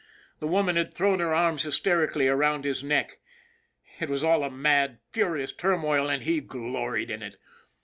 [0.39, 3.19] The woman had thrown her arms hyster ically around his neck.
[3.99, 7.37] It was all a mad, furious turmoil, and he gloried in it.